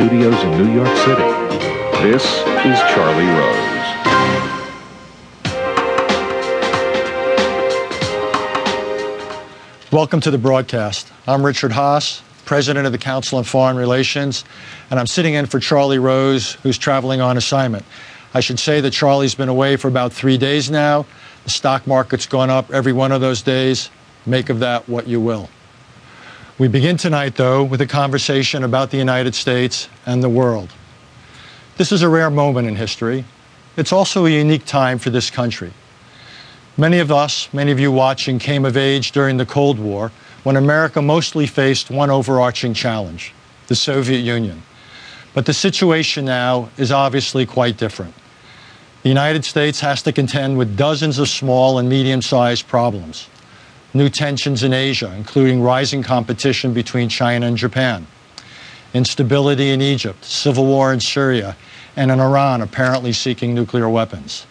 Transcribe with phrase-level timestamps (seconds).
[0.00, 1.22] studios in New York City,
[2.02, 2.24] this
[2.64, 3.80] is Charlie Rose.
[9.92, 11.12] Welcome to the broadcast.
[11.26, 14.46] I'm Richard Haass, President of the Council on Foreign Relations,
[14.90, 17.84] and I'm sitting in for Charlie Rose, who's traveling on assignment.
[18.32, 21.04] I should say that Charlie's been away for about three days now.
[21.44, 23.90] The stock market's gone up every one of those days.
[24.24, 25.50] Make of that what you will.
[26.60, 30.68] We begin tonight, though, with a conversation about the United States and the world.
[31.78, 33.24] This is a rare moment in history.
[33.78, 35.72] It's also a unique time for this country.
[36.76, 40.54] Many of us, many of you watching, came of age during the Cold War when
[40.54, 43.32] America mostly faced one overarching challenge
[43.68, 44.62] the Soviet Union.
[45.32, 48.12] But the situation now is obviously quite different.
[49.02, 53.30] The United States has to contend with dozens of small and medium sized problems
[53.92, 58.06] new tensions in Asia, including rising competition between China and Japan,
[58.94, 61.56] instability in Egypt, civil war in Syria,
[61.96, 64.46] and in Iran apparently seeking nuclear weapons.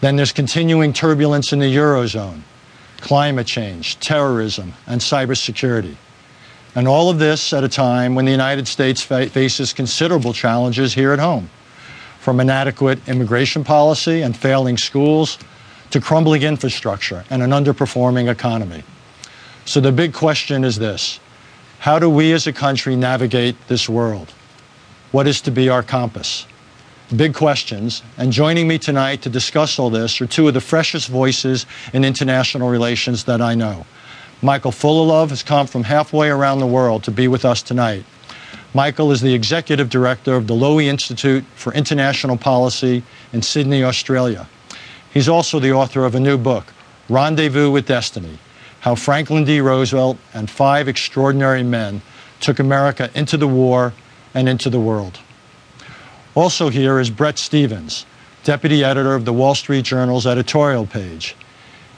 [0.00, 2.42] Then there's continuing turbulence in the Eurozone,
[3.00, 5.96] climate change, terrorism, and cybersecurity.
[6.74, 10.94] And all of this at a time when the United States fa- faces considerable challenges
[10.94, 11.50] here at home,
[12.20, 15.38] from inadequate immigration policy and failing schools
[15.90, 18.82] to crumbling infrastructure and an underperforming economy.
[19.64, 21.20] So the big question is this
[21.80, 24.32] How do we as a country navigate this world?
[25.12, 26.46] What is to be our compass?
[27.16, 28.02] Big questions.
[28.18, 31.64] And joining me tonight to discuss all this are two of the freshest voices
[31.94, 33.86] in international relations that I know.
[34.42, 38.04] Michael Fullilove has come from halfway around the world to be with us tonight.
[38.74, 43.02] Michael is the executive director of the Lowy Institute for International Policy
[43.32, 44.46] in Sydney, Australia.
[45.12, 46.72] He's also the author of a new book,
[47.08, 48.38] Rendezvous with Destiny
[48.80, 49.60] How Franklin D.
[49.60, 52.02] Roosevelt and Five Extraordinary Men
[52.40, 53.92] Took America into the War
[54.34, 55.18] and into the World.
[56.34, 58.06] Also, here is Bret Stephens,
[58.44, 61.34] deputy editor of the Wall Street Journal's editorial page.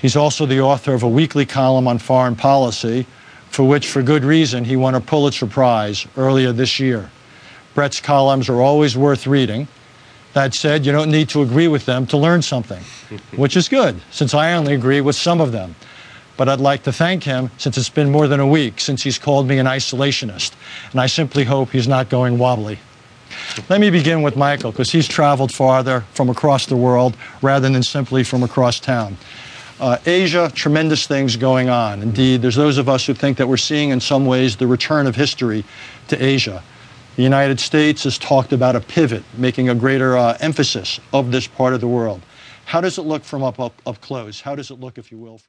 [0.00, 3.06] He's also the author of a weekly column on foreign policy,
[3.50, 7.10] for which, for good reason, he won a Pulitzer Prize earlier this year.
[7.74, 9.68] Bret's columns are always worth reading.
[10.34, 12.82] That said, you don't need to agree with them to learn something,
[13.36, 15.74] which is good, since I only agree with some of them.
[16.38, 19.18] But I'd like to thank him since it's been more than a week since he's
[19.18, 20.52] called me an isolationist,
[20.90, 22.78] and I simply hope he's not going wobbly.
[23.68, 27.82] Let me begin with Michael, because he's traveled farther from across the world rather than
[27.82, 29.16] simply from across town.
[29.80, 32.02] Uh, Asia, tremendous things going on.
[32.02, 35.06] Indeed, there's those of us who think that we're seeing in some ways the return
[35.06, 35.64] of history
[36.08, 36.62] to Asia.
[37.14, 41.46] The United States has talked about a pivot, making a greater uh, emphasis of this
[41.46, 42.22] part of the world.
[42.64, 44.40] How does it look from up, up, up close?
[44.40, 45.40] How does it look, if you will, from